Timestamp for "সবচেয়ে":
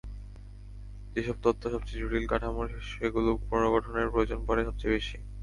1.73-2.01, 4.67-4.93